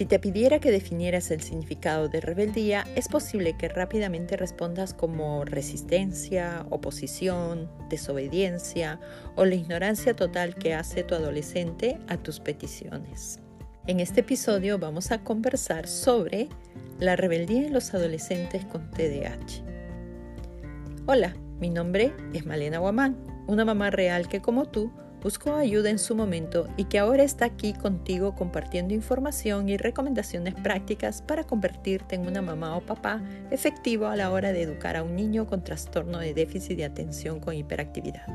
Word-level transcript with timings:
Si 0.00 0.06
te 0.06 0.18
pidiera 0.18 0.60
que 0.60 0.70
definieras 0.70 1.30
el 1.30 1.42
significado 1.42 2.08
de 2.08 2.22
rebeldía, 2.22 2.86
es 2.96 3.06
posible 3.06 3.58
que 3.58 3.68
rápidamente 3.68 4.38
respondas 4.38 4.94
como 4.94 5.44
resistencia, 5.44 6.64
oposición, 6.70 7.70
desobediencia 7.90 8.98
o 9.36 9.44
la 9.44 9.56
ignorancia 9.56 10.16
total 10.16 10.54
que 10.54 10.72
hace 10.72 11.02
tu 11.02 11.14
adolescente 11.14 11.98
a 12.08 12.16
tus 12.16 12.40
peticiones. 12.40 13.40
En 13.86 14.00
este 14.00 14.20
episodio 14.20 14.78
vamos 14.78 15.10
a 15.10 15.22
conversar 15.22 15.86
sobre 15.86 16.48
la 16.98 17.14
rebeldía 17.14 17.66
en 17.66 17.74
los 17.74 17.92
adolescentes 17.92 18.64
con 18.64 18.90
TDAH. 18.92 19.62
Hola, 21.04 21.36
mi 21.60 21.68
nombre 21.68 22.14
es 22.32 22.46
Malena 22.46 22.78
Guamán, 22.78 23.22
una 23.46 23.66
mamá 23.66 23.90
real 23.90 24.28
que 24.28 24.40
como 24.40 24.64
tú 24.64 24.90
buscó 25.22 25.54
ayuda 25.54 25.90
en 25.90 25.98
su 25.98 26.14
momento 26.14 26.68
y 26.76 26.84
que 26.84 26.98
ahora 26.98 27.22
está 27.22 27.44
aquí 27.44 27.72
contigo 27.72 28.34
compartiendo 28.34 28.94
información 28.94 29.68
y 29.68 29.76
recomendaciones 29.76 30.54
prácticas 30.54 31.22
para 31.22 31.44
convertirte 31.44 32.14
en 32.14 32.26
una 32.26 32.42
mamá 32.42 32.76
o 32.76 32.80
papá 32.80 33.22
efectivo 33.50 34.06
a 34.06 34.16
la 34.16 34.30
hora 34.30 34.52
de 34.52 34.62
educar 34.62 34.96
a 34.96 35.02
un 35.02 35.16
niño 35.16 35.46
con 35.46 35.62
trastorno 35.62 36.18
de 36.18 36.34
déficit 36.34 36.76
de 36.78 36.84
atención 36.84 37.40
con 37.40 37.54
hiperactividad. 37.54 38.26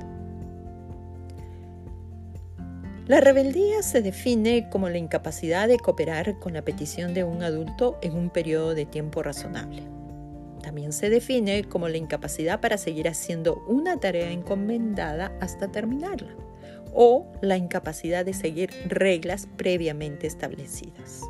La 3.07 3.21
rebeldía 3.21 3.83
se 3.83 4.01
define 4.01 4.67
como 4.69 4.89
la 4.89 4.97
incapacidad 4.97 5.67
de 5.67 5.77
cooperar 5.77 6.39
con 6.39 6.53
la 6.53 6.63
petición 6.63 7.13
de 7.13 7.23
un 7.23 7.43
adulto 7.43 7.99
en 8.01 8.15
un 8.15 8.31
periodo 8.31 8.73
de 8.73 8.85
tiempo 8.85 9.21
razonable. 9.21 9.83
También 10.63 10.91
se 10.91 11.11
define 11.11 11.65
como 11.65 11.87
la 11.87 11.97
incapacidad 11.97 12.59
para 12.61 12.79
seguir 12.79 13.07
haciendo 13.07 13.63
una 13.67 13.99
tarea 13.99 14.31
encomendada 14.31 15.31
hasta 15.39 15.71
terminarla 15.71 16.35
o 16.95 17.27
la 17.41 17.57
incapacidad 17.57 18.25
de 18.25 18.33
seguir 18.33 18.71
reglas 18.87 19.47
previamente 19.57 20.25
establecidas. 20.25 21.21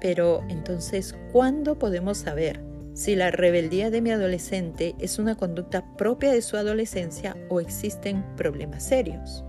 Pero 0.00 0.42
entonces, 0.48 1.16
¿cuándo 1.32 1.78
podemos 1.78 2.18
saber 2.18 2.60
si 2.94 3.14
la 3.14 3.30
rebeldía 3.30 3.90
de 3.90 4.00
mi 4.02 4.10
adolescente 4.10 4.96
es 4.98 5.18
una 5.18 5.36
conducta 5.36 5.84
propia 5.96 6.32
de 6.32 6.42
su 6.42 6.56
adolescencia 6.56 7.36
o 7.48 7.60
existen 7.60 8.24
problemas 8.36 8.82
serios? 8.82 9.44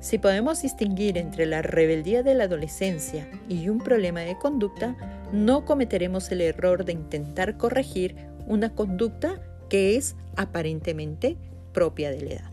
Si 0.00 0.18
podemos 0.18 0.60
distinguir 0.60 1.16
entre 1.16 1.46
la 1.46 1.62
rebeldía 1.62 2.22
de 2.22 2.34
la 2.34 2.44
adolescencia 2.44 3.28
y 3.48 3.68
un 3.68 3.78
problema 3.78 4.20
de 4.20 4.36
conducta, 4.36 4.96
no 5.32 5.64
cometeremos 5.64 6.30
el 6.32 6.40
error 6.40 6.84
de 6.84 6.92
intentar 6.92 7.56
corregir 7.56 8.16
una 8.46 8.74
conducta 8.74 9.40
que 9.70 9.96
es 9.96 10.16
aparentemente 10.36 11.38
propia 11.72 12.10
de 12.10 12.20
la 12.20 12.30
edad. 12.32 12.51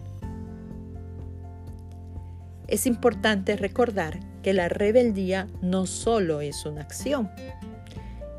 Es 2.70 2.86
importante 2.86 3.58
recordar 3.58 4.20
que 4.44 4.54
la 4.54 4.70
rebeldía 4.70 5.48
no 5.60 5.88
solo 5.88 6.40
es 6.40 6.68
una 6.68 6.82
acción, 6.82 7.32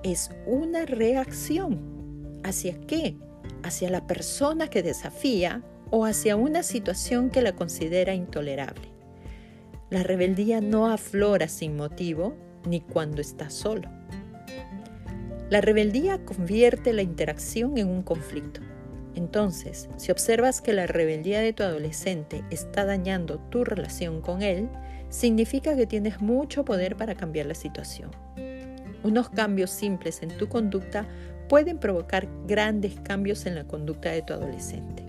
es 0.04 0.30
una 0.46 0.86
reacción. 0.86 2.40
¿Hacia 2.44 2.80
qué? 2.82 3.16
Hacia 3.64 3.90
la 3.90 4.06
persona 4.06 4.68
que 4.68 4.84
desafía 4.84 5.62
o 5.90 6.04
hacia 6.06 6.36
una 6.36 6.62
situación 6.62 7.30
que 7.30 7.42
la 7.42 7.56
considera 7.56 8.14
intolerable. 8.14 8.88
La 9.90 10.04
rebeldía 10.04 10.60
no 10.60 10.86
aflora 10.86 11.48
sin 11.48 11.76
motivo 11.76 12.36
ni 12.68 12.80
cuando 12.80 13.20
está 13.20 13.50
solo. 13.50 13.90
La 15.50 15.60
rebeldía 15.60 16.24
convierte 16.24 16.92
la 16.92 17.02
interacción 17.02 17.78
en 17.78 17.88
un 17.88 18.04
conflicto. 18.04 18.60
Entonces, 19.20 19.90
si 19.98 20.10
observas 20.10 20.62
que 20.62 20.72
la 20.72 20.86
rebeldía 20.86 21.40
de 21.40 21.52
tu 21.52 21.62
adolescente 21.62 22.42
está 22.50 22.86
dañando 22.86 23.38
tu 23.50 23.64
relación 23.64 24.22
con 24.22 24.40
él, 24.40 24.70
significa 25.10 25.76
que 25.76 25.86
tienes 25.86 26.22
mucho 26.22 26.64
poder 26.64 26.96
para 26.96 27.14
cambiar 27.14 27.44
la 27.44 27.54
situación. 27.54 28.10
Unos 29.02 29.28
cambios 29.28 29.70
simples 29.70 30.22
en 30.22 30.30
tu 30.38 30.48
conducta 30.48 31.06
pueden 31.50 31.76
provocar 31.76 32.28
grandes 32.46 32.98
cambios 33.02 33.44
en 33.44 33.56
la 33.56 33.64
conducta 33.64 34.10
de 34.10 34.22
tu 34.22 34.32
adolescente. 34.32 35.04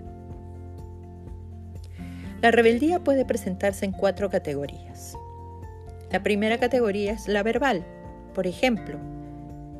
La 2.42 2.50
rebeldía 2.50 3.02
puede 3.02 3.24
presentarse 3.24 3.86
en 3.86 3.92
cuatro 3.92 4.28
categorías. 4.28 5.16
La 6.10 6.22
primera 6.22 6.58
categoría 6.58 7.12
es 7.14 7.28
la 7.28 7.42
verbal. 7.42 7.82
Por 8.34 8.46
ejemplo, 8.46 8.98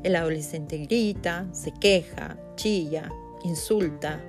el 0.01 0.15
adolescente 0.15 0.77
grita, 0.77 1.45
se 1.51 1.71
queja, 1.71 2.35
chilla, 2.55 3.11
insulta, 3.43 4.21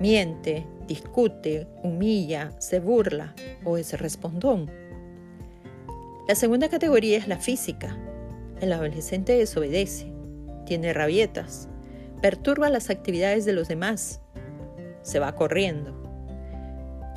miente, 0.00 0.66
discute, 0.86 1.68
humilla, 1.82 2.52
se 2.58 2.80
burla 2.80 3.34
o 3.64 3.76
es 3.76 3.98
respondón. 3.98 4.70
La 6.26 6.34
segunda 6.34 6.68
categoría 6.68 7.18
es 7.18 7.28
la 7.28 7.38
física. 7.38 7.96
El 8.60 8.72
adolescente 8.72 9.36
desobedece, 9.36 10.12
tiene 10.66 10.92
rabietas, 10.92 11.68
perturba 12.20 12.70
las 12.70 12.90
actividades 12.90 13.44
de 13.44 13.52
los 13.52 13.68
demás, 13.68 14.20
se 15.02 15.18
va 15.18 15.34
corriendo. 15.34 15.94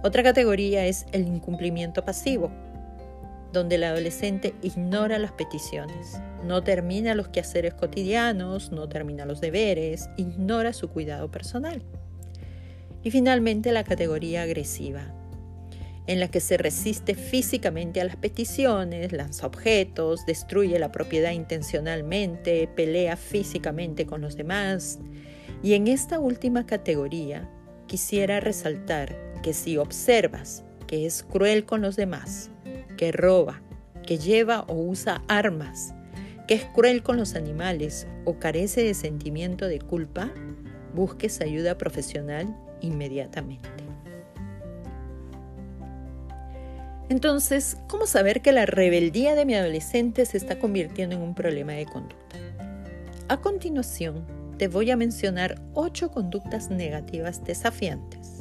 Otra 0.04 0.24
categoría 0.24 0.86
es 0.86 1.06
el 1.12 1.28
incumplimiento 1.28 2.06
pasivo, 2.06 2.52
donde 3.54 3.76
el 3.76 3.84
adolescente 3.84 4.54
ignora 4.62 5.20
las 5.20 5.32
peticiones, 5.34 6.20
no 6.46 6.64
termina 6.64 7.16
los 7.16 7.28
quehaceres 7.28 7.74
cotidianos, 7.74 8.72
no 8.72 8.88
termina 8.88 9.26
los 9.26 9.42
deberes, 9.42 10.10
ignora 10.18 10.74
su 10.74 10.90
cuidado 10.90 11.30
personal. 11.30 11.84
Y 13.04 13.12
finalmente 13.12 13.72
la 13.72 13.84
categoría 13.84 14.44
agresiva, 14.44 15.14
en 16.08 16.20
la 16.20 16.30
que 16.30 16.40
se 16.40 16.58
resiste 16.58 17.16
físicamente 17.16 18.02
a 18.02 18.06
las 18.06 18.16
peticiones, 18.16 19.12
lanza 19.12 19.48
objetos, 19.48 20.26
destruye 20.26 20.80
la 20.80 20.92
propiedad 20.92 21.32
intencionalmente, 21.32 22.68
pelea 22.68 23.18
físicamente 23.18 24.06
con 24.06 24.22
los 24.22 24.36
demás. 24.36 25.00
Y 25.64 25.74
en 25.74 25.88
esta 25.88 26.20
última 26.20 26.66
categoría 26.66 27.50
quisiera 27.88 28.40
resaltar 28.40 29.16
que 29.44 29.54
si 29.54 29.78
observas 29.78 30.64
que 30.88 31.06
es 31.06 31.24
cruel 31.24 31.66
con 31.66 31.82
los 31.82 31.96
demás, 31.96 32.50
que 33.02 33.12
roba, 33.12 33.64
que 34.06 34.20
lleva 34.20 34.62
o 34.68 34.76
usa 34.76 35.24
armas, 35.28 35.96
que 36.48 36.54
es 36.54 36.66
cruel 36.66 37.02
con 37.02 37.18
los 37.18 37.34
animales 37.34 38.06
o 38.26 38.38
carece 38.38 38.84
de 38.84 38.94
sentimiento 38.94 39.68
de 39.68 39.80
culpa, 39.80 40.30
busques 40.94 41.42
ayuda 41.42 41.80
profesional 41.80 42.56
inmediatamente. 42.80 43.68
Entonces, 47.10 47.76
¿cómo 47.88 48.06
saber 48.06 48.44
que 48.44 48.52
la 48.52 48.68
rebeldía 48.68 49.34
de 49.34 49.46
mi 49.46 49.56
adolescente 49.56 50.28
se 50.28 50.38
está 50.38 50.60
convirtiendo 50.60 51.16
en 51.16 51.24
un 51.24 51.34
problema 51.34 51.72
de 51.74 51.88
conducta? 51.88 52.36
A 53.30 53.38
continuación, 53.38 54.28
te 54.60 54.68
voy 54.68 54.92
a 54.92 54.96
mencionar 54.96 55.60
ocho 55.74 56.12
conductas 56.12 56.70
negativas 56.70 57.44
desafiantes 57.44 58.41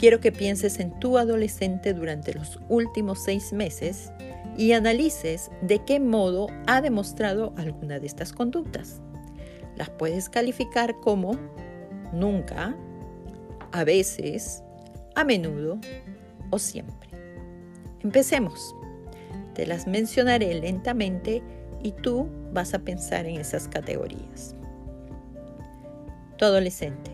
Quiero 0.00 0.18
que 0.18 0.32
pienses 0.32 0.80
en 0.80 0.98
tu 0.98 1.18
adolescente 1.18 1.92
durante 1.92 2.32
los 2.32 2.58
últimos 2.70 3.18
seis 3.22 3.52
meses 3.52 4.10
y 4.56 4.72
analices 4.72 5.50
de 5.60 5.84
qué 5.84 6.00
modo 6.00 6.46
ha 6.66 6.80
demostrado 6.80 7.52
alguna 7.58 7.98
de 7.98 8.06
estas 8.06 8.32
conductas. 8.32 9.02
Las 9.76 9.90
puedes 9.90 10.30
calificar 10.30 10.98
como 11.00 11.32
nunca, 12.14 12.74
a 13.72 13.84
veces, 13.84 14.62
a 15.16 15.24
menudo 15.24 15.78
o 16.48 16.58
siempre. 16.58 17.10
Empecemos. 18.02 18.74
Te 19.52 19.66
las 19.66 19.86
mencionaré 19.86 20.54
lentamente 20.54 21.42
y 21.82 21.92
tú 21.92 22.26
vas 22.54 22.72
a 22.72 22.78
pensar 22.78 23.26
en 23.26 23.38
esas 23.38 23.68
categorías. 23.68 24.56
Tu 26.38 26.46
adolescente 26.46 27.10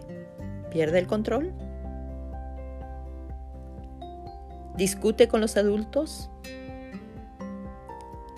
pierde 0.71 1.01
el 1.01 1.09
control 1.09 1.53
discute 4.77 5.29
con 5.29 5.41
los 5.41 5.57
adultos, 5.57 6.31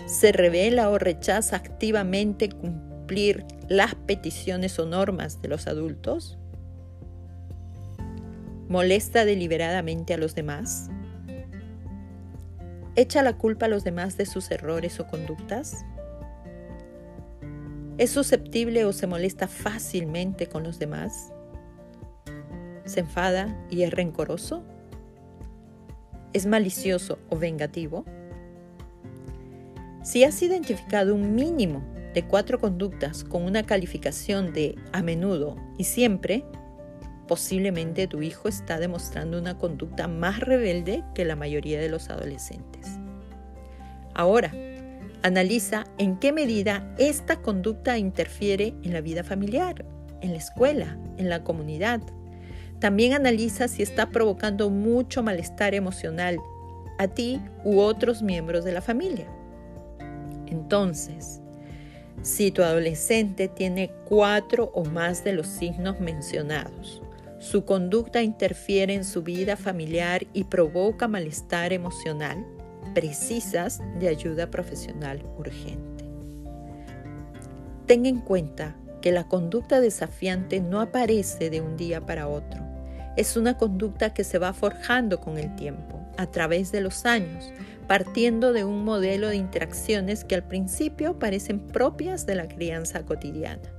se 0.05 0.31
revela 0.31 0.89
o 0.89 0.97
rechaza 0.97 1.55
activamente 1.55 2.49
cumplir 2.49 3.45
las 3.67 3.95
peticiones 3.95 4.79
o 4.79 4.85
normas 4.85 5.41
de 5.41 5.49
los 5.49 5.67
adultos, 5.67 6.37
molesta 8.67 9.25
deliberadamente 9.25 10.13
a 10.13 10.17
los 10.17 10.35
demás, 10.35 10.89
echa 12.95 13.21
la 13.21 13.37
culpa 13.37 13.65
a 13.65 13.69
los 13.69 13.83
demás 13.83 14.17
de 14.17 14.25
sus 14.25 14.49
errores 14.51 14.99
o 14.99 15.07
conductas, 15.07 15.85
es 17.97 18.11
susceptible 18.11 18.85
o 18.85 18.93
se 18.93 19.07
molesta 19.07 19.47
fácilmente 19.47 20.47
con 20.47 20.63
los 20.63 20.79
demás, 20.79 21.33
se 22.85 23.01
enfada 23.01 23.55
y 23.69 23.83
es 23.83 23.91
rencoroso 23.91 24.63
es 26.33 26.45
malicioso 26.45 27.19
o 27.29 27.37
vengativo? 27.37 28.05
Si 30.03 30.23
has 30.23 30.41
identificado 30.41 31.13
un 31.13 31.35
mínimo 31.35 31.83
de 32.13 32.23
cuatro 32.23 32.59
conductas 32.59 33.23
con 33.23 33.43
una 33.43 33.63
calificación 33.63 34.53
de 34.53 34.75
a 34.91 35.01
menudo 35.01 35.55
y 35.77 35.83
siempre, 35.83 36.43
posiblemente 37.27 38.07
tu 38.07 38.21
hijo 38.21 38.47
está 38.47 38.79
demostrando 38.79 39.37
una 39.37 39.57
conducta 39.57 40.07
más 40.07 40.39
rebelde 40.39 41.03
que 41.13 41.25
la 41.25 41.35
mayoría 41.35 41.79
de 41.79 41.89
los 41.89 42.09
adolescentes. 42.09 42.87
Ahora, 44.15 44.51
Analiza 45.21 45.83
en 45.97 46.17
qué 46.17 46.31
medida 46.31 46.95
esta 46.97 47.41
conducta 47.41 47.97
interfiere 47.97 48.73
en 48.83 48.93
la 48.93 49.01
vida 49.01 49.25
familiar, 49.25 49.85
en 50.21 50.31
la 50.31 50.37
escuela, 50.37 50.97
en 51.17 51.27
la 51.27 51.43
comunidad. 51.43 52.01
También 52.79 53.13
analiza 53.13 53.67
si 53.67 53.83
está 53.83 54.09
provocando 54.09 54.69
mucho 54.69 55.21
malestar 55.21 55.73
emocional 55.73 56.39
a 56.97 57.07
ti 57.07 57.41
u 57.63 57.79
otros 57.79 58.21
miembros 58.21 58.63
de 58.63 58.71
la 58.71 58.81
familia. 58.81 59.27
Entonces, 60.47 61.41
si 62.21 62.51
tu 62.51 62.63
adolescente 62.63 63.47
tiene 63.47 63.91
cuatro 64.05 64.71
o 64.73 64.83
más 64.85 65.23
de 65.23 65.33
los 65.33 65.47
signos 65.47 65.99
mencionados, 65.99 67.01
su 67.39 67.63
conducta 67.63 68.21
interfiere 68.21 68.93
en 68.93 69.05
su 69.05 69.23
vida 69.23 69.55
familiar 69.55 70.27
y 70.33 70.43
provoca 70.43 71.07
malestar 71.07 71.71
emocional, 71.71 72.45
precisas 72.93 73.81
de 73.99 74.09
ayuda 74.09 74.51
profesional 74.51 75.23
urgente. 75.37 76.03
Ten 77.85 78.05
en 78.05 78.19
cuenta 78.19 78.75
que 79.01 79.13
la 79.13 79.27
conducta 79.27 79.79
desafiante 79.79 80.59
no 80.59 80.81
aparece 80.81 81.49
de 81.49 81.61
un 81.61 81.77
día 81.77 82.05
para 82.05 82.27
otro. 82.27 82.68
Es 83.15 83.37
una 83.37 83.57
conducta 83.57 84.13
que 84.13 84.23
se 84.23 84.39
va 84.39 84.53
forjando 84.53 85.19
con 85.19 85.37
el 85.37 85.55
tiempo, 85.55 85.99
a 86.17 86.27
través 86.27 86.71
de 86.71 86.81
los 86.81 87.05
años, 87.05 87.51
partiendo 87.87 88.53
de 88.53 88.63
un 88.63 88.85
modelo 88.85 89.29
de 89.29 89.35
interacciones 89.35 90.23
que 90.23 90.35
al 90.35 90.43
principio 90.43 91.17
parecen 91.17 91.59
propias 91.59 92.25
de 92.25 92.35
la 92.35 92.47
crianza 92.47 93.05
cotidiana. 93.05 93.69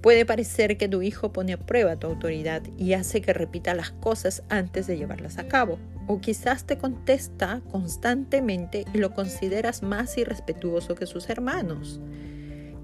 Puede 0.00 0.24
parecer 0.24 0.76
que 0.76 0.88
tu 0.88 1.02
hijo 1.02 1.32
pone 1.32 1.52
a 1.52 1.58
prueba 1.58 1.96
tu 1.96 2.06
autoridad 2.06 2.62
y 2.78 2.92
hace 2.92 3.20
que 3.20 3.32
repita 3.32 3.74
las 3.74 3.90
cosas 3.90 4.44
antes 4.48 4.86
de 4.86 4.96
llevarlas 4.96 5.38
a 5.38 5.48
cabo, 5.48 5.78
o 6.06 6.20
quizás 6.20 6.64
te 6.64 6.78
contesta 6.78 7.60
constantemente 7.70 8.84
y 8.94 8.98
lo 8.98 9.12
consideras 9.14 9.82
más 9.82 10.16
irrespetuoso 10.16 10.94
que 10.94 11.06
sus 11.06 11.28
hermanos. 11.28 12.00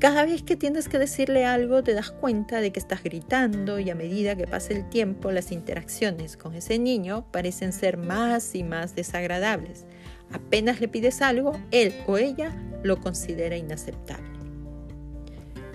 Cada 0.03 0.25
vez 0.25 0.43
que 0.43 0.57
tienes 0.57 0.89
que 0.89 0.99
decirle 0.99 1.45
algo 1.45 1.85
te 1.85 1.95
das 1.95 2.11
cuenta 2.11 2.61
de 2.61 2.73
que 2.73 2.81
estás 2.81 3.05
gritando 3.05 3.79
y 3.79 3.89
a 3.89 3.95
medida 3.95 4.35
que 4.35 4.49
pasa 4.49 4.73
el 4.73 4.89
tiempo 4.89 5.31
las 5.31 5.53
interacciones 5.53 6.37
con 6.37 6.57
ese 6.57 6.81
niño 6.81 7.25
parecen 7.31 7.73
ser 7.73 7.99
más 7.99 8.57
y 8.57 8.65
más 8.65 8.97
desagradables. 8.97 9.87
Apenas 10.33 10.81
le 10.81 10.89
pides 10.89 11.23
algo, 11.23 11.53
él 11.71 11.95
o 12.09 12.19
ella 12.19 12.51
lo 12.83 13.01
considera 13.01 13.57
inaceptable. 13.57 14.27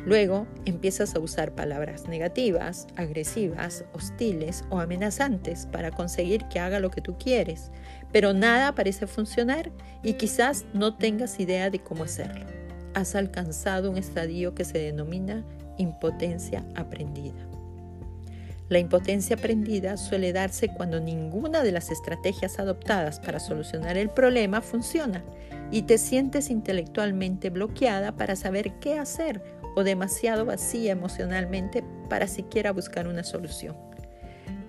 Luego 0.06 0.45
empiezas 0.65 1.15
a 1.15 1.19
usar 1.19 1.56
palabras 1.56 2.09
negativas, 2.09 2.88
agresivas, 2.97 3.85
hostiles 3.94 4.65
o 4.69 4.81
amenazantes 4.81 5.68
para 5.68 5.91
conseguir 5.91 6.44
que 6.50 6.59
haga 6.59 6.81
lo 6.81 6.91
que 6.91 7.00
tú 7.00 7.18
quieres, 7.18 7.71
pero 8.12 8.33
nada 8.33 8.75
parece 8.75 9.07
funcionar 9.07 9.71
y 10.03 10.15
quizás 10.15 10.65
no 10.74 10.97
tengas 10.97 11.39
idea 11.39 11.69
de 11.69 11.79
cómo 11.79 12.03
hacerlo 12.03 12.56
has 12.98 13.14
alcanzado 13.14 13.92
un 13.92 13.98
estadio 13.98 14.56
que 14.56 14.66
se 14.66 14.80
denomina 14.80 15.46
impotencia 15.78 16.66
aprendida. 16.76 17.48
La 18.70 18.80
impotencia 18.80 19.36
aprendida 19.36 19.98
suele 19.98 20.34
darse 20.34 20.70
cuando 20.70 21.00
ninguna 21.00 21.62
de 21.62 21.72
las 21.72 21.92
estrategias 21.92 22.58
adoptadas 22.58 23.20
para 23.20 23.40
solucionar 23.40 23.98
el 23.98 24.10
problema 24.10 24.62
funciona 24.62 25.24
y 25.72 25.84
te 25.84 26.00
sientes 26.00 26.50
intelectualmente 26.50 27.52
bloqueada 27.52 28.18
para 28.18 28.36
saber 28.36 28.74
qué 28.80 28.98
hacer 28.98 29.44
o 29.76 29.84
demasiado 29.84 30.44
vacía 30.46 30.92
emocionalmente 30.92 31.84
para 32.10 32.28
siquiera 32.28 32.72
buscar 32.72 33.08
una 33.08 33.24
solución. 33.24 33.76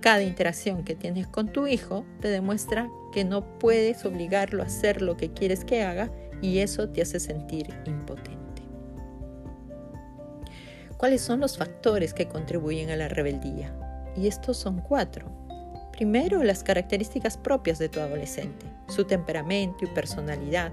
Cada 0.01 0.23
interacción 0.23 0.85
que 0.85 0.95
tienes 0.95 1.27
con 1.27 1.51
tu 1.51 1.67
hijo 1.67 2.05
te 2.21 2.29
demuestra 2.29 2.91
que 3.11 3.25
no 3.25 3.59
puedes 3.59 4.05
obligarlo 4.05 4.63
a 4.63 4.67
hacer 4.67 5.01
lo 5.01 5.17
que 5.17 5.33
quieres 5.33 5.65
que 5.65 5.83
haga 5.83 6.13
y 6.41 6.59
eso 6.59 6.89
te 6.89 7.03
hace 7.03 7.21
sentir 7.21 7.69
impotente. 7.87 8.39
¿Cuáles 10.97 11.21
son 11.21 11.41
los 11.41 11.57
factores 11.57 12.13
que 12.13 12.27
contribuyen 12.27 12.91
a 12.91 12.97
la 12.97 13.09
rebeldía? 13.09 13.73
Y 14.17 14.27
estos 14.27 14.57
son 14.57 14.81
cuatro. 14.81 15.31
Primero, 15.93 16.43
las 16.43 16.65
características 16.65 17.37
propias 17.37 17.79
de 17.79 17.89
tu 17.89 18.01
adolescente, 18.01 18.67
su 18.89 19.05
temperamento 19.05 19.85
y 19.85 19.89
personalidad. 19.89 20.73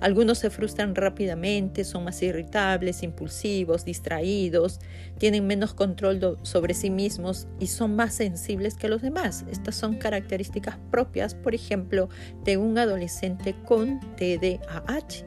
Algunos 0.00 0.38
se 0.38 0.50
frustran 0.50 0.94
rápidamente, 0.94 1.84
son 1.84 2.04
más 2.04 2.22
irritables, 2.22 3.02
impulsivos, 3.02 3.84
distraídos, 3.84 4.80
tienen 5.18 5.46
menos 5.46 5.74
control 5.74 6.38
sobre 6.42 6.74
sí 6.74 6.90
mismos 6.90 7.48
y 7.58 7.68
son 7.68 7.96
más 7.96 8.14
sensibles 8.14 8.74
que 8.74 8.88
los 8.88 9.02
demás. 9.02 9.44
Estas 9.50 9.74
son 9.74 9.96
características 9.96 10.78
propias, 10.90 11.34
por 11.34 11.54
ejemplo, 11.54 12.08
de 12.44 12.56
un 12.56 12.78
adolescente 12.78 13.54
con 13.64 14.00
TDAH. 14.16 15.24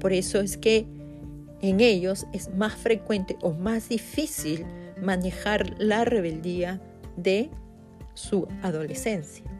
Por 0.00 0.12
eso 0.12 0.40
es 0.40 0.56
que 0.56 0.86
en 1.60 1.80
ellos 1.80 2.26
es 2.32 2.54
más 2.54 2.74
frecuente 2.74 3.36
o 3.40 3.52
más 3.52 3.88
difícil 3.88 4.66
manejar 5.00 5.74
la 5.78 6.04
rebeldía 6.04 6.80
de 7.16 7.50
su 8.14 8.46
adolescencia. 8.62 9.53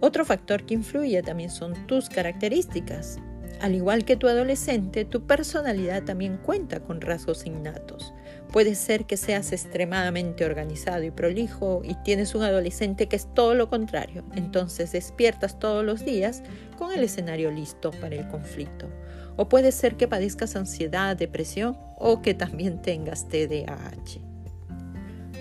Otro 0.00 0.24
factor 0.24 0.64
que 0.64 0.74
influye 0.74 1.22
también 1.22 1.50
son 1.50 1.86
tus 1.86 2.08
características. 2.08 3.18
Al 3.60 3.74
igual 3.74 4.06
que 4.06 4.16
tu 4.16 4.26
adolescente, 4.26 5.04
tu 5.04 5.26
personalidad 5.26 6.04
también 6.04 6.38
cuenta 6.38 6.80
con 6.80 7.02
rasgos 7.02 7.44
innatos. 7.44 8.14
Puede 8.50 8.74
ser 8.74 9.04
que 9.04 9.18
seas 9.18 9.52
extremadamente 9.52 10.46
organizado 10.46 11.02
y 11.02 11.10
prolijo 11.10 11.82
y 11.84 11.94
tienes 12.02 12.34
un 12.34 12.42
adolescente 12.42 13.06
que 13.06 13.16
es 13.16 13.28
todo 13.34 13.54
lo 13.54 13.68
contrario. 13.68 14.24
Entonces 14.34 14.92
despiertas 14.92 15.58
todos 15.58 15.84
los 15.84 16.02
días 16.06 16.42
con 16.78 16.92
el 16.92 17.04
escenario 17.04 17.50
listo 17.50 17.90
para 17.90 18.16
el 18.16 18.26
conflicto. 18.28 18.88
O 19.36 19.50
puede 19.50 19.72
ser 19.72 19.96
que 19.98 20.08
padezcas 20.08 20.56
ansiedad, 20.56 21.14
depresión 21.14 21.76
o 21.98 22.22
que 22.22 22.32
también 22.32 22.80
tengas 22.80 23.28
TDAH. 23.28 24.20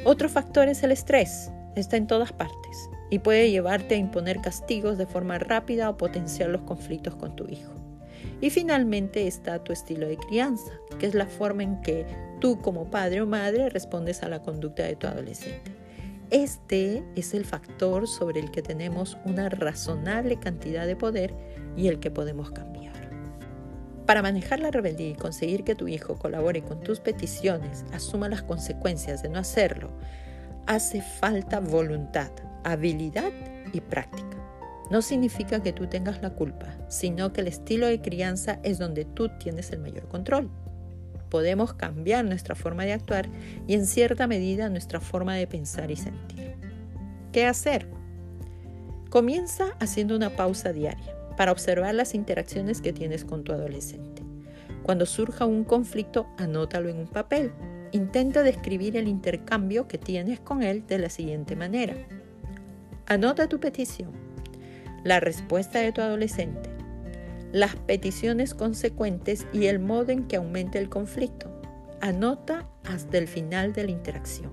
Otro 0.03 0.27
factor 0.27 0.67
es 0.67 0.83
el 0.83 0.91
estrés. 0.91 1.49
Está 1.77 1.95
en 1.95 2.07
todas 2.07 2.33
partes 2.33 2.89
y 3.09 3.19
puede 3.19 3.51
llevarte 3.51 3.95
a 3.95 3.97
imponer 3.97 4.41
castigos 4.41 4.97
de 4.97 5.05
forma 5.05 5.39
rápida 5.39 5.89
o 5.89 5.97
potenciar 5.97 6.49
los 6.49 6.61
conflictos 6.61 7.15
con 7.15 7.35
tu 7.35 7.47
hijo. 7.47 7.73
Y 8.41 8.49
finalmente 8.49 9.27
está 9.27 9.63
tu 9.63 9.73
estilo 9.73 10.07
de 10.07 10.17
crianza, 10.17 10.71
que 10.99 11.07
es 11.07 11.13
la 11.13 11.27
forma 11.27 11.63
en 11.63 11.81
que 11.81 12.05
tú 12.39 12.61
como 12.61 12.89
padre 12.89 13.21
o 13.21 13.27
madre 13.27 13.69
respondes 13.69 14.23
a 14.23 14.29
la 14.29 14.41
conducta 14.41 14.83
de 14.83 14.95
tu 14.95 15.07
adolescente. 15.07 15.71
Este 16.29 17.03
es 17.15 17.33
el 17.33 17.43
factor 17.43 18.07
sobre 18.07 18.39
el 18.39 18.51
que 18.51 18.61
tenemos 18.61 19.17
una 19.25 19.49
razonable 19.49 20.37
cantidad 20.39 20.85
de 20.85 20.95
poder 20.95 21.33
y 21.75 21.87
el 21.87 21.99
que 21.99 22.11
podemos 22.11 22.51
cambiar. 22.51 22.93
Para 24.05 24.21
manejar 24.21 24.59
la 24.59 24.71
rebeldía 24.71 25.09
y 25.09 25.15
conseguir 25.15 25.63
que 25.63 25.75
tu 25.75 25.87
hijo 25.87 26.17
colabore 26.17 26.61
con 26.61 26.81
tus 26.81 26.99
peticiones, 26.99 27.85
asuma 27.93 28.29
las 28.29 28.43
consecuencias 28.43 29.21
de 29.21 29.29
no 29.29 29.39
hacerlo, 29.39 29.89
hace 30.65 31.01
falta 31.01 31.59
voluntad, 31.59 32.31
habilidad 32.63 33.31
y 33.73 33.81
práctica. 33.81 34.37
No 34.89 35.01
significa 35.01 35.61
que 35.61 35.73
tú 35.73 35.87
tengas 35.87 36.21
la 36.21 36.31
culpa, 36.31 36.65
sino 36.87 37.31
que 37.31 37.41
el 37.41 37.47
estilo 37.47 37.85
de 37.87 38.01
crianza 38.01 38.59
es 38.63 38.79
donde 38.79 39.05
tú 39.05 39.29
tienes 39.39 39.71
el 39.71 39.79
mayor 39.79 40.07
control. 40.07 40.49
Podemos 41.29 41.73
cambiar 41.73 42.25
nuestra 42.25 42.55
forma 42.55 42.85
de 42.85 42.93
actuar 42.93 43.29
y 43.67 43.75
en 43.75 43.85
cierta 43.85 44.25
medida 44.25 44.69
nuestra 44.69 44.99
forma 44.99 45.35
de 45.35 45.45
pensar 45.45 45.91
y 45.91 45.95
sentir. 45.95 46.55
¿Qué 47.31 47.45
hacer? 47.45 47.87
Comienza 49.11 49.75
haciendo 49.79 50.15
una 50.15 50.31
pausa 50.31 50.73
diaria 50.73 51.15
para 51.37 51.51
observar 51.51 51.93
las 51.93 52.15
interacciones 52.15 52.81
que 52.81 52.93
tienes 52.93 53.25
con 53.25 53.43
tu 53.43 53.53
adolescente. 53.53 54.23
Cuando 54.81 55.05
surja 55.05 55.45
un 55.45 55.63
conflicto, 55.63 56.27
anótalo 56.37 56.89
en 56.89 56.97
un 56.97 57.07
papel. 57.07 57.51
Intenta 57.91 58.41
describir 58.41 58.97
el 58.97 59.07
intercambio 59.07 59.87
que 59.87 59.99
tienes 59.99 60.39
con 60.39 60.63
él 60.63 60.85
de 60.87 60.97
la 60.97 61.09
siguiente 61.09 61.55
manera. 61.55 61.95
Anota 63.09 63.49
tu 63.49 63.59
petición, 63.59 64.11
la 65.03 65.19
respuesta 65.19 65.79
de 65.79 65.91
tu 65.91 65.99
adolescente, 65.99 66.69
las 67.51 67.75
peticiones 67.75 68.53
consecuentes 68.53 69.47
y 69.51 69.65
el 69.65 69.79
modo 69.79 70.11
en 70.11 70.27
que 70.27 70.35
aumente 70.35 70.77
el 70.77 70.89
conflicto. 70.89 71.49
Anota 72.01 72.69
hasta 72.85 73.17
el 73.17 73.27
final 73.27 73.73
de 73.73 73.85
la 73.85 73.91
interacción. 73.91 74.51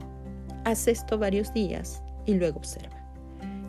Haz 0.65 0.89
esto 0.89 1.19
varios 1.19 1.53
días 1.53 2.03
y 2.25 2.33
luego 2.37 2.57
observa. 2.57 2.97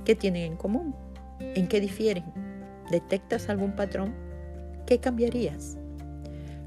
¿Qué 0.05 0.15
tienen 0.15 0.53
en 0.53 0.55
común? 0.55 0.95
¿En 1.41 1.67
qué 1.67 1.81
difieren? 1.81 2.23
¿Detectas 2.89 3.49
algún 3.49 3.75
patrón? 3.75 4.15
¿Qué 4.85 4.99
cambiarías? 4.99 5.77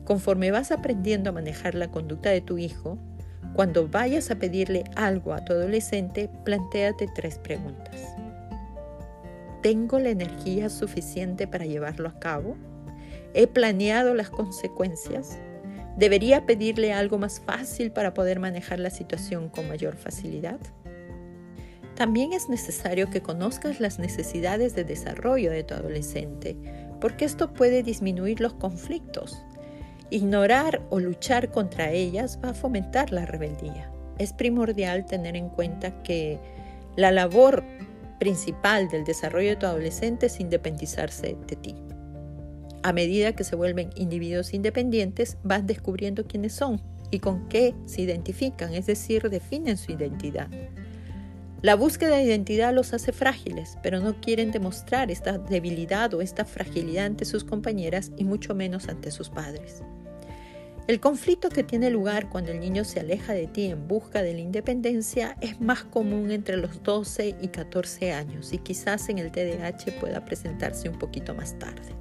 Conforme 0.05 0.51
vas 0.51 0.73
aprendiendo 0.73 1.31
a 1.31 1.33
manejar 1.33 1.75
la 1.75 1.91
conducta 1.91 2.29
de 2.29 2.43
tu 2.43 2.59
hijo, 2.59 2.99
cuando 3.55 3.89
vayas 3.89 4.31
a 4.31 4.37
pedirle 4.37 4.85
algo 4.97 5.33
a 5.33 5.45
tu 5.45 5.53
adolescente, 5.53 6.31
plantéate 6.45 7.09
tres 7.15 7.39
preguntas. 7.39 8.15
¿Tengo 9.63 9.99
la 9.99 10.11
energía 10.11 10.71
suficiente 10.71 11.47
para 11.47 11.67
llevarlo 11.67 12.09
a 12.09 12.19
cabo? 12.19 12.57
¿He 13.35 13.47
planeado 13.47 14.15
las 14.15 14.31
consecuencias? 14.31 15.39
¿Debería 15.99 16.47
pedirle 16.47 16.93
algo 16.93 17.19
más 17.19 17.41
fácil 17.41 17.93
para 17.93 18.15
poder 18.15 18.41
manejar 18.41 18.81
la 18.81 18.91
situación 18.91 19.51
con 19.51 19.69
mayor 19.69 19.97
facilidad? 19.97 20.59
También 21.95 22.33
es 22.33 22.49
necesario 22.49 23.11
que 23.11 23.21
conozcas 23.21 23.81
las 23.81 23.99
necesidades 23.99 24.75
de 24.75 24.85
desarrollo 24.85 25.51
de 25.51 25.65
tu 25.65 25.75
adolescente. 25.75 26.57
porque 27.01 27.25
esto 27.25 27.55
puede 27.55 27.83
disminuir 27.83 28.41
los 28.41 28.53
conflictos. 28.53 29.43
Ignorar 30.11 30.83
o 30.91 30.99
luchar 30.99 31.51
contra 31.51 31.93
ellas 31.93 32.39
va 32.45 32.51
a 32.51 32.55
fomentar 32.55 33.13
la 33.13 33.27
rebeldía. 33.27 33.91
Es 34.19 34.33
primordial 34.33 35.07
tener 35.07 35.37
en 35.37 35.49
cuenta 35.49 36.03
que 36.03 36.39
la 36.97 37.13
labor 37.13 37.65
principal 38.19 38.89
del 38.89 39.05
desarrollo 39.05 39.51
de 39.51 39.57
tu 39.57 39.67
adolescente 39.67 40.27
es 40.27 40.41
independizarse 40.41 41.37
de 41.47 41.57
ti. 41.57 41.75
A 42.83 42.93
medida 42.93 43.35
que 43.35 43.45
se 43.45 43.57
vuelven 43.57 43.91
individuos 43.95 44.53
independientes, 44.53 45.39
vas 45.43 45.67
descubriendo 45.67 46.25
quiénes 46.25 46.55
son 46.55 46.81
y 47.11 47.19
con 47.21 47.49
qué 47.49 47.75
se 47.87 48.03
identifican, 48.03 48.75
es 48.75 48.87
decir, 48.87 49.29
definen 49.31 49.77
su 49.77 49.93
identidad. 49.93 50.49
La 51.63 51.75
búsqueda 51.75 52.17
de 52.17 52.23
identidad 52.23 52.73
los 52.73 52.95
hace 52.95 53.13
frágiles, 53.13 53.77
pero 53.83 54.01
no 54.01 54.19
quieren 54.19 54.51
demostrar 54.51 55.11
esta 55.11 55.37
debilidad 55.37 56.15
o 56.15 56.23
esta 56.23 56.47
fragilidad 56.47 57.05
ante 57.05 57.27
sus 57.27 57.45
compañeras 57.45 58.13
y 58.17 58.25
mucho 58.25 58.55
menos 58.55 58.89
ante 58.89 59.11
sus 59.11 59.29
padres. 59.29 59.83
El 60.87 61.01
conflicto 61.01 61.51
que 61.51 61.63
tiene 61.63 61.91
lugar 61.91 62.31
cuando 62.31 62.51
el 62.51 62.61
niño 62.61 62.85
se 62.85 62.99
aleja 62.99 63.35
de 63.35 63.47
ti 63.47 63.67
en 63.67 63.87
busca 63.87 64.23
de 64.23 64.33
la 64.33 64.41
independencia 64.41 65.37
es 65.43 65.61
más 65.61 65.85
común 65.85 66.31
entre 66.31 66.57
los 66.57 66.83
12 66.83 67.37
y 67.43 67.49
14 67.49 68.13
años 68.15 68.55
y 68.55 68.59
quizás 68.59 69.11
en 69.11 69.19
el 69.19 69.31
TDAH 69.31 70.01
pueda 70.01 70.25
presentarse 70.25 70.89
un 70.89 70.99
poquito 70.99 71.35
más 71.35 71.59
tarde. 71.59 71.95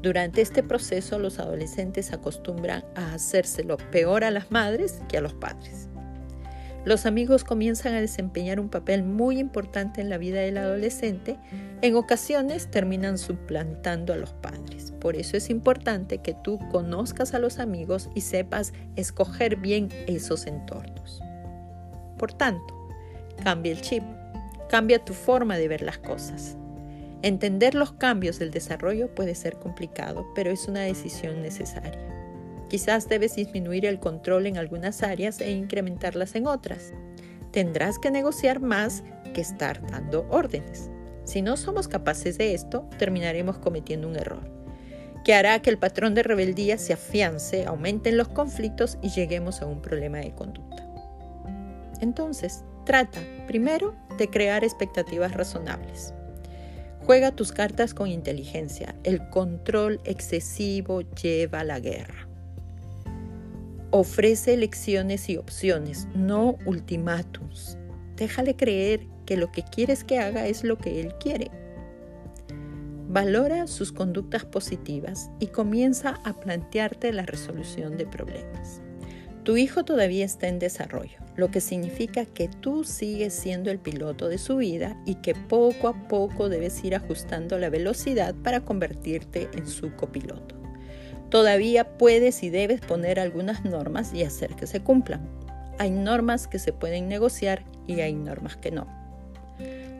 Durante 0.00 0.40
este 0.40 0.62
proceso 0.62 1.18
los 1.18 1.38
adolescentes 1.38 2.14
acostumbran 2.14 2.86
a 2.96 3.12
hacérselo 3.12 3.76
peor 3.90 4.24
a 4.24 4.30
las 4.30 4.50
madres 4.50 5.02
que 5.10 5.18
a 5.18 5.20
los 5.20 5.34
padres. 5.34 5.90
Los 6.84 7.04
amigos 7.04 7.44
comienzan 7.44 7.92
a 7.94 8.00
desempeñar 8.00 8.58
un 8.58 8.70
papel 8.70 9.02
muy 9.02 9.38
importante 9.38 10.00
en 10.00 10.08
la 10.08 10.16
vida 10.16 10.40
del 10.40 10.56
adolescente. 10.56 11.36
En 11.82 11.94
ocasiones 11.94 12.70
terminan 12.70 13.18
suplantando 13.18 14.14
a 14.14 14.16
los 14.16 14.32
padres. 14.32 14.92
Por 14.98 15.14
eso 15.16 15.36
es 15.36 15.50
importante 15.50 16.18
que 16.18 16.34
tú 16.34 16.58
conozcas 16.70 17.34
a 17.34 17.38
los 17.38 17.58
amigos 17.58 18.08
y 18.14 18.22
sepas 18.22 18.72
escoger 18.96 19.56
bien 19.56 19.88
esos 20.06 20.46
entornos. 20.46 21.22
Por 22.18 22.32
tanto, 22.32 22.74
cambia 23.42 23.72
el 23.72 23.82
chip, 23.82 24.02
cambia 24.70 25.04
tu 25.04 25.12
forma 25.12 25.58
de 25.58 25.68
ver 25.68 25.82
las 25.82 25.98
cosas. 25.98 26.56
Entender 27.22 27.74
los 27.74 27.92
cambios 27.92 28.38
del 28.38 28.50
desarrollo 28.50 29.14
puede 29.14 29.34
ser 29.34 29.56
complicado, 29.56 30.26
pero 30.34 30.50
es 30.50 30.66
una 30.66 30.80
decisión 30.80 31.42
necesaria. 31.42 32.19
Quizás 32.70 33.08
debes 33.08 33.34
disminuir 33.34 33.84
el 33.84 33.98
control 33.98 34.46
en 34.46 34.56
algunas 34.56 35.02
áreas 35.02 35.40
e 35.40 35.50
incrementarlas 35.50 36.36
en 36.36 36.46
otras. 36.46 36.92
Tendrás 37.50 37.98
que 37.98 38.12
negociar 38.12 38.60
más 38.60 39.02
que 39.34 39.40
estar 39.40 39.84
dando 39.90 40.24
órdenes. 40.30 40.88
Si 41.24 41.42
no 41.42 41.56
somos 41.56 41.88
capaces 41.88 42.38
de 42.38 42.54
esto, 42.54 42.88
terminaremos 42.96 43.58
cometiendo 43.58 44.06
un 44.06 44.14
error, 44.14 44.48
que 45.24 45.34
hará 45.34 45.60
que 45.60 45.70
el 45.70 45.78
patrón 45.78 46.14
de 46.14 46.22
rebeldía 46.22 46.78
se 46.78 46.92
afiance, 46.92 47.66
aumenten 47.66 48.16
los 48.16 48.28
conflictos 48.28 48.98
y 49.02 49.10
lleguemos 49.10 49.62
a 49.62 49.66
un 49.66 49.82
problema 49.82 50.18
de 50.18 50.32
conducta. 50.32 50.88
Entonces, 52.00 52.62
trata 52.86 53.18
primero 53.48 53.96
de 54.16 54.30
crear 54.30 54.62
expectativas 54.62 55.34
razonables. 55.34 56.14
Juega 57.04 57.32
tus 57.32 57.50
cartas 57.50 57.94
con 57.94 58.06
inteligencia. 58.08 58.94
El 59.02 59.28
control 59.30 60.00
excesivo 60.04 61.00
lleva 61.00 61.60
a 61.60 61.64
la 61.64 61.80
guerra. 61.80 62.29
Ofrece 63.92 64.54
elecciones 64.54 65.28
y 65.28 65.36
opciones, 65.36 66.06
no 66.14 66.56
ultimátums. 66.64 67.76
Déjale 68.14 68.54
creer 68.54 69.08
que 69.26 69.36
lo 69.36 69.50
que 69.50 69.64
quieres 69.64 70.04
que 70.04 70.20
haga 70.20 70.46
es 70.46 70.62
lo 70.62 70.78
que 70.78 71.00
él 71.00 71.12
quiere. 71.18 71.50
Valora 73.08 73.66
sus 73.66 73.90
conductas 73.90 74.44
positivas 74.44 75.28
y 75.40 75.48
comienza 75.48 76.20
a 76.24 76.38
plantearte 76.38 77.12
la 77.12 77.26
resolución 77.26 77.96
de 77.96 78.06
problemas. 78.06 78.80
Tu 79.42 79.56
hijo 79.56 79.84
todavía 79.84 80.24
está 80.24 80.46
en 80.46 80.60
desarrollo, 80.60 81.18
lo 81.34 81.50
que 81.50 81.60
significa 81.60 82.24
que 82.26 82.46
tú 82.46 82.84
sigues 82.84 83.34
siendo 83.34 83.72
el 83.72 83.80
piloto 83.80 84.28
de 84.28 84.38
su 84.38 84.58
vida 84.58 85.02
y 85.04 85.16
que 85.16 85.34
poco 85.34 85.88
a 85.88 86.06
poco 86.06 86.48
debes 86.48 86.84
ir 86.84 86.94
ajustando 86.94 87.58
la 87.58 87.70
velocidad 87.70 88.36
para 88.36 88.60
convertirte 88.60 89.48
en 89.54 89.66
su 89.66 89.96
copiloto. 89.96 90.59
Todavía 91.30 91.96
puedes 91.96 92.42
y 92.42 92.50
debes 92.50 92.80
poner 92.80 93.20
algunas 93.20 93.64
normas 93.64 94.12
y 94.12 94.24
hacer 94.24 94.56
que 94.56 94.66
se 94.66 94.80
cumplan. 94.80 95.20
Hay 95.78 95.92
normas 95.92 96.48
que 96.48 96.58
se 96.58 96.72
pueden 96.72 97.08
negociar 97.08 97.62
y 97.86 98.00
hay 98.00 98.14
normas 98.14 98.56
que 98.56 98.72
no. 98.72 98.88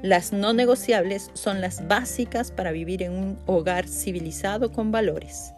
Las 0.02 0.32
no 0.32 0.52
negociables 0.52 1.30
son 1.34 1.60
las 1.60 1.86
básicas 1.86 2.50
para 2.50 2.72
vivir 2.72 3.02
en 3.04 3.12
un 3.12 3.38
hogar 3.46 3.86
civilizado 3.86 4.72
con 4.72 4.90
valores. 4.90 5.54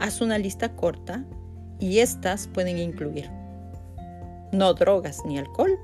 Haz 0.00 0.22
una 0.22 0.38
lista 0.38 0.74
corta 0.74 1.22
y 1.78 1.98
estas 1.98 2.48
pueden 2.48 2.78
incluir 2.78 3.30
no 4.52 4.72
drogas 4.72 5.18
ni 5.26 5.36
alcohol, 5.36 5.78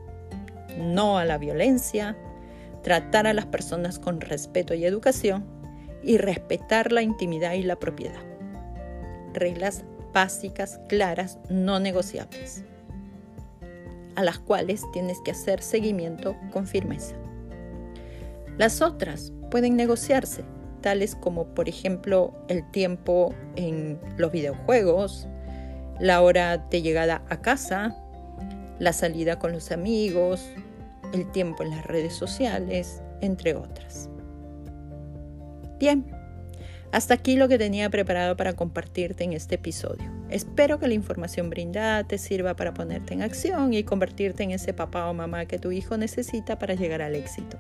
no 0.79 1.19
a 1.19 1.25
la 1.25 1.37
violencia, 1.37 2.17
tratar 2.83 3.27
a 3.27 3.35
las 3.35 3.47
personas 3.47 3.99
con 3.99 4.21
respeto 4.21 4.73
y 4.73 4.85
educación 4.85 5.45
y 6.03 6.17
respetar 6.17 6.93
la 6.93 7.03
intimidad 7.03 7.53
y 7.55 7.65
la 7.65 7.77
propiedad 7.77 8.30
reglas 9.35 9.85
básicas, 10.13 10.81
claras, 10.89 11.39
no 11.49 11.81
negociables, 11.81 12.65
a 14.17 14.25
las 14.25 14.39
cuales 14.39 14.83
tienes 14.93 15.19
que 15.25 15.31
hacer 15.31 15.63
seguimiento 15.63 16.37
con 16.53 16.67
firmeza. 16.67 17.15
Las 18.59 18.83
otras 18.83 19.33
pueden 19.51 19.77
negociarse, 19.77 20.45
tales 20.81 21.15
como 21.15 21.47
por 21.55 21.69
ejemplo 21.69 22.35
el 22.49 22.69
tiempo 22.71 23.35
en 23.57 23.99
los 24.17 24.33
videojuegos, 24.33 25.27
la 25.99 26.23
hora 26.23 26.59
de 26.59 26.83
llegada 26.83 27.23
a 27.29 27.41
casa, 27.41 27.97
la 28.79 28.93
salida 28.93 29.39
con 29.39 29.53
los 29.53 29.71
amigos, 29.71 30.43
el 31.13 31.31
tiempo 31.33 31.63
en 31.63 31.71
las 31.71 31.85
redes 31.87 32.15
sociales, 32.15 33.03
entre 33.21 33.55
otras. 33.55 34.09
Bien, 35.79 36.05
hasta 36.93 37.15
aquí 37.15 37.37
lo 37.37 37.49
que 37.49 37.59
tenía 37.59 37.89
preparado 37.91 38.37
para 38.37 38.55
compartirte 38.55 39.25
en 39.25 39.33
este 39.33 39.57
episodio. 39.57 40.11
Espero 40.29 40.79
que 40.79 40.89
la 40.89 40.95
información 40.95 41.51
brindada 41.51 42.05
te 42.05 42.19
sirva 42.19 42.57
para 42.57 42.75
ponerte 42.75 43.15
en 43.15 43.23
acción 43.23 43.73
y 43.73 43.85
convertirte 43.85 44.43
en 44.43 44.51
ese 44.51 44.73
papá 44.73 45.09
o 45.09 45.15
mamá 45.15 45.47
que 45.47 45.59
tu 45.59 45.71
hijo 45.71 45.97
necesita 45.97 46.59
para 46.59 46.75
llegar 46.75 47.03
al 47.03 47.15
éxito. 47.15 47.59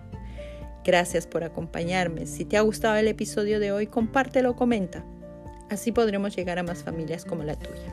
Gracias 0.84 1.26
por 1.26 1.44
acompañarme. 1.44 2.26
Si 2.26 2.44
te 2.44 2.56
ha 2.56 2.62
gustado 2.62 2.96
el 2.96 3.08
episodio 3.08 3.60
de 3.60 3.70
hoy, 3.70 3.86
compártelo 3.86 4.50
o 4.50 4.56
comenta. 4.56 5.04
Así 5.68 5.92
podremos 5.92 6.34
llegar 6.34 6.58
a 6.58 6.62
más 6.62 6.82
familias 6.82 7.24
como 7.24 7.44
la 7.44 7.54
tuya. 7.56 7.89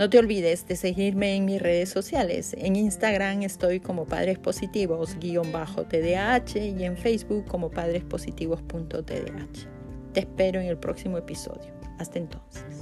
No 0.00 0.08
te 0.08 0.18
olvides 0.18 0.66
de 0.66 0.76
seguirme 0.76 1.36
en 1.36 1.44
mis 1.44 1.60
redes 1.60 1.90
sociales. 1.90 2.56
En 2.56 2.74
Instagram 2.74 3.42
estoy 3.42 3.80
como 3.80 4.06
Padres 4.06 4.38
Positivos-TDAH 4.38 6.56
y 6.56 6.84
en 6.84 6.96
Facebook 6.96 7.44
como 7.44 7.70
padrespositivos.tdh. 7.70 9.68
Te 10.14 10.20
espero 10.20 10.58
en 10.58 10.68
el 10.68 10.78
próximo 10.78 11.18
episodio. 11.18 11.70
Hasta 11.98 12.18
entonces. 12.18 12.79